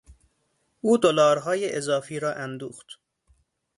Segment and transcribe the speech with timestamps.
[0.81, 2.87] او دلارهای اضافی را اندوخت.